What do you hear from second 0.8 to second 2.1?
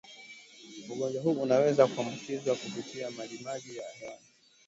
ugonjwa huu unaweza